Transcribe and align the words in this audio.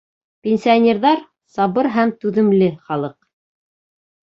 Пенсионерҙар— 0.45 1.21
сабыр 1.59 1.91
һәм 1.97 2.15
түҙемле 2.25 2.73
халыҡ. 2.91 3.17